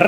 Oh. 0.00 0.04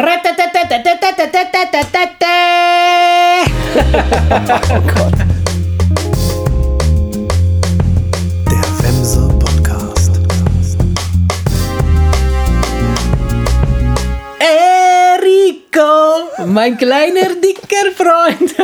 Der 8.48 8.66
Wemse 8.82 9.28
Podcast. 9.40 10.12
Enrico, 14.38 15.90
mein 16.46 16.76
kleiner 16.76 17.34
dicker 17.42 17.90
Freund. 17.96 18.54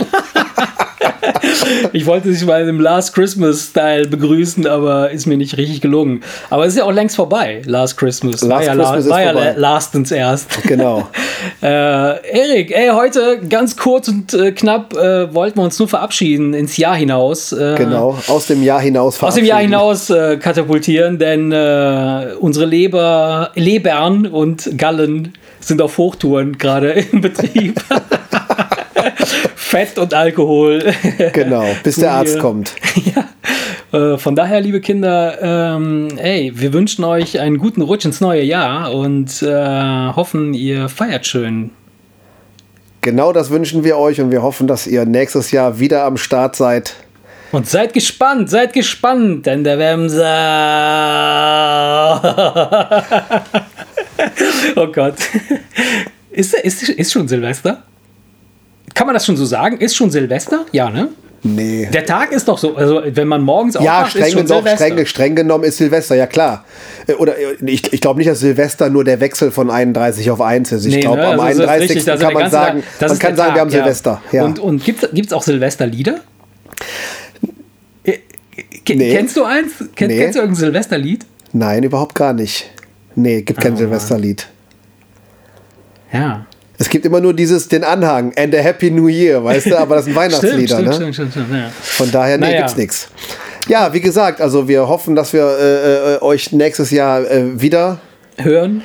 Ich 1.96 2.04
wollte 2.04 2.28
dich 2.28 2.44
mal 2.44 2.68
im 2.68 2.78
Last 2.78 3.14
Christmas-Style 3.14 4.08
begrüßen, 4.08 4.66
aber 4.66 5.10
ist 5.12 5.24
mir 5.24 5.38
nicht 5.38 5.56
richtig 5.56 5.80
gelungen. 5.80 6.22
Aber 6.50 6.66
es 6.66 6.74
ist 6.74 6.78
ja 6.80 6.84
auch 6.84 6.92
längst 6.92 7.16
vorbei, 7.16 7.62
Last 7.64 7.96
Christmas. 7.96 8.42
Last 8.42 8.50
war 8.50 8.62
ja, 8.64 8.74
Christmas 8.74 9.04
ist 9.06 9.10
war 9.10 9.22
ja 9.22 9.32
vorbei. 9.32 9.54
lastens 9.56 10.10
erst. 10.10 10.62
Genau. 10.64 11.09
äh, 11.62 11.66
Erik, 11.68 12.70
ey, 12.77 12.90
heute 12.92 13.40
ganz 13.48 13.78
kurz 13.78 14.09
und 14.09 14.34
äh, 14.34 14.52
knapp 14.52 14.92
äh, 14.95 15.32
wollten 15.32 15.56
wir 15.59 15.62
uns 15.64 15.78
nur 15.78 15.88
verabschieden 15.88 16.52
ins 16.52 16.77
Jahr 16.77 16.96
hinaus. 16.96 17.52
Äh, 17.52 17.77
Genau. 17.78 18.18
Aus 18.28 18.46
dem 18.46 18.62
Jahr 18.62 18.80
hinaus 18.82 19.23
Aus 19.23 19.34
dem 19.37 19.46
Jahr 19.46 19.60
verabschieden. 19.60 19.80
hinaus 19.80 20.10
äh, 20.10 20.37
katapultieren, 20.37 21.18
denn 21.18 21.51
äh, 21.51 22.26
unsere 22.38 22.66
Leber, 22.66 23.52
Lebern 23.54 24.26
und 24.26 24.76
Gallen 24.76 25.32
sind 25.60 25.80
auf 25.80 25.96
Hochtouren 25.96 26.59
gerade 26.59 26.90
im 27.10 27.23
Betrieb. 27.23 27.80
Fett 29.66 29.98
und 29.98 30.15
Alkohol. 30.15 30.95
Genau. 31.33 31.65
Bis 31.83 31.97
der 31.97 32.12
Arzt 32.12 32.38
kommt. 32.38 32.73
ja. 33.93 34.12
Äh, 34.12 34.16
von 34.16 34.37
daher, 34.37 34.61
liebe 34.61 34.80
Kinder, 34.80 35.38
ähm, 35.43 36.16
ey, 36.19 36.52
wir 36.55 36.73
wünschen 36.73 37.02
euch 37.02 37.41
einen 37.41 37.59
guten 37.59 37.83
Rutsch 37.83 38.05
ins 38.05 38.21
neue 38.21 38.45
Jahr 38.45 38.95
und 38.95 39.43
äh, 39.43 40.12
hoffen, 40.15 40.55
ihr 40.55 40.88
feiert 40.88 41.27
schön. 41.27 41.71
Genau 43.01 43.33
das 43.33 43.51
wünschen 43.51 43.83
wir 43.83 43.98
euch 43.98 44.21
und 44.21 44.30
wir 44.30 44.43
hoffen, 44.43 44.69
dass 44.69 44.87
ihr 44.87 45.05
nächstes 45.05 45.51
Jahr 45.51 45.80
wieder 45.80 46.05
am 46.05 46.16
Start 46.16 46.55
seid. 46.55 46.95
Und 47.51 47.68
seid 47.68 47.93
gespannt, 47.93 48.49
seid 48.49 48.73
gespannt, 48.73 49.46
denn 49.46 49.65
der 49.65 49.80
Wemser. 49.80 50.23
oh 54.77 54.87
Gott. 54.93 55.16
Ist, 56.30 56.55
ist, 56.55 56.88
ist 56.88 57.12
schon 57.12 57.27
Silvester? 57.27 57.83
Kann 58.97 59.07
man 59.07 59.15
das 59.15 59.25
schon 59.25 59.37
so 59.37 59.45
sagen? 59.45 59.77
Ist 59.79 59.95
schon 59.95 60.11
Silvester? 60.11 60.66
Ja, 60.73 60.91
ne? 60.91 61.09
Nee. 61.43 61.89
Der 61.93 62.05
Tag 62.05 62.33
ist 62.33 62.49
doch 62.49 62.59
so, 62.59 62.75
also 62.75 63.02
wenn 63.07 63.29
man 63.29 63.43
morgens 63.43 63.75
Ja, 63.75 63.80
aufwacht, 64.00 64.16
ist 64.16 64.21
streng, 64.22 64.33
schon 64.33 64.47
doch, 64.49 64.56
Silvester. 64.65 64.87
streng, 64.89 65.06
streng 65.06 65.34
genommen 65.37 65.62
ist 65.65 65.77
Silvester, 65.77 66.16
ja 66.16 66.27
klar. 66.27 66.65
Äh, 67.06 67.12
Oder 67.12 67.39
äh, 67.39 67.55
ich, 67.67 67.93
ich 67.93 68.00
glaube 68.00 68.19
nicht, 68.19 68.28
dass 68.28 68.41
Silvester 68.41 68.91
nur 68.91 69.05
der 69.05 69.21
Wechsel 69.21 69.53
von 69.53 69.71
31 69.71 70.28
auf 70.33 70.41
1 70.41 70.72
ist. 70.72 70.87
Ich 70.87 70.94
Nee, 70.97 71.03
glaube, 71.03 71.19
ne? 71.19 71.27
am 71.28 71.39
Also 71.41 71.62
das 71.62 71.69
ist 71.69 71.69
31. 71.72 71.97
richtig, 71.97 72.11
also 72.12 72.25
kann 72.25 72.34
man 72.34 72.50
sagen, 72.50 72.83
Tag, 72.99 73.00
man 73.09 73.12
ist 73.12 73.21
kann 73.21 73.37
sagen, 73.37 73.55
wir 73.55 73.61
haben 73.61 73.69
Tag, 73.71 73.77
ja. 73.78 73.84
Silvester. 73.84 74.22
Ja. 74.33 74.44
Und, 74.44 74.59
und 74.59 74.84
gibt 74.84 75.05
es 75.05 75.33
auch 75.33 75.43
Silvesterlieder? 75.44 76.17
Äh, 78.05 78.19
Nee. 78.89 79.12
Kennst 79.15 79.37
du 79.37 79.44
eins? 79.44 79.72
Kenn, 79.94 80.09
Nee. 80.09 80.19
Kennst 80.19 80.37
du 80.37 80.41
irgendein 80.41 80.61
Silvesterlied? 80.61 81.27
Nein, 81.53 81.83
überhaupt 81.83 82.15
gar 82.15 82.33
nicht. 82.33 82.71
Nee, 83.15 83.43
gibt 83.43 83.61
kein 83.61 83.75
Oh, 83.75 83.77
Silvesterlied. 83.77 84.47
Ja. 86.12 86.47
Es 86.78 86.88
gibt 86.91 87.05
immer 87.06 87.21
nur 87.21 87.32
dieses, 87.34 87.69
den 87.69 87.84
Anhang, 87.84 88.32
and 88.37 88.55
a 88.55 88.59
Happy 88.59 88.91
New 88.91 89.09
Year, 89.09 89.43
weißt 89.43 89.66
du, 89.66 89.78
aber 89.78 89.97
das 89.97 90.05
sind 90.06 90.15
Weihnachtslieder, 90.16 90.77
stimmt, 90.77 90.88
ne? 90.88 90.94
stimmt, 90.94 91.15
stimmt, 91.15 91.31
stimmt, 91.33 91.50
ja. 91.53 91.71
Von 91.81 92.10
daher, 92.10 92.37
nee, 92.38 92.47
Naja. 92.47 92.59
gibt's 92.59 92.77
nichts. 92.77 93.09
Ja, 93.69 93.93
wie 93.93 94.00
gesagt, 94.00 94.41
also 94.41 94.69
wir 94.69 94.87
hoffen, 94.88 95.16
dass 95.16 95.33
wir 95.33 95.43
äh, 95.59 96.15
äh, 96.16 96.22
euch 96.22 96.53
nächstes 96.53 96.91
Jahr 96.91 97.22
äh, 97.28 97.60
wieder, 97.60 97.99
hören. 98.38 98.83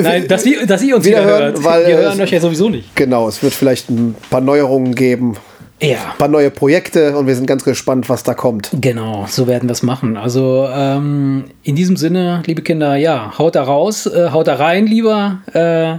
Nein, 0.00 0.26
dass, 0.28 0.44
wir, 0.46 0.64
dass 0.66 0.82
ihr 0.82 0.96
uns 0.96 1.04
Wieder 1.04 1.18
wieder, 1.20 1.26
hören, 1.30 1.42
hört. 1.54 1.64
weil, 1.64 1.86
wir 1.86 1.96
hören 1.98 2.20
euch 2.20 2.30
ja 2.30 2.40
sowieso 2.40 2.68
nicht. 2.70 2.96
genau, 2.96 3.28
es 3.28 3.42
wird 3.42 3.52
vielleicht 3.52 3.90
ein 3.90 4.16
paar 4.30 4.40
Neuerungen 4.40 4.94
geben, 4.94 5.36
Ja. 5.82 5.96
ein 6.12 6.18
paar 6.18 6.28
neue 6.28 6.50
Projekte 6.50 7.14
und 7.16 7.26
wir 7.26 7.34
sind 7.36 7.46
ganz 7.46 7.64
gespannt, 7.64 8.08
was 8.08 8.22
da 8.22 8.32
kommt. 8.32 8.70
Genau, 8.80 9.26
so 9.28 9.46
werden 9.46 9.68
wir 9.68 9.72
es 9.74 9.82
machen. 9.82 10.16
Also 10.16 10.66
ähm, 10.72 11.44
in 11.62 11.76
diesem 11.76 11.96
Sinne, 11.96 12.42
liebe 12.46 12.62
Kinder, 12.62 12.96
ja, 12.96 13.34
haut 13.38 13.56
da 13.56 13.62
raus, 13.64 14.06
äh, 14.06 14.30
haut 14.30 14.46
da 14.48 14.54
rein, 14.54 14.86
lieber. 14.86 15.40
Äh, 15.52 15.98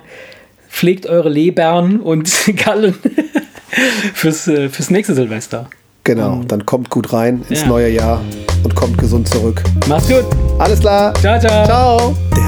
pflegt 0.75 1.07
eure 1.07 1.29
Lebern 1.29 2.01
und 2.01 2.29
Gallen 2.65 2.95
fürs, 4.13 4.47
äh, 4.47 4.67
fürs 4.69 4.89
nächste 4.89 5.15
Silvester. 5.15 5.69
Genau, 6.03 6.41
dann 6.47 6.65
kommt 6.65 6.89
gut 6.89 7.13
rein 7.13 7.43
ins 7.49 7.61
Ja. 7.61 7.67
neue 7.67 7.89
Jahr 7.89 8.21
und 8.63 8.75
kommt 8.75 8.97
gesund 8.97 9.27
zurück. 9.27 9.63
Macht's 9.87 10.07
gut. 10.09 10.25
Alles 10.59 10.79
klar. 10.81 11.13
Ciao, 11.15 11.39
ciao. 11.39 11.65
Ciao. 11.65 12.44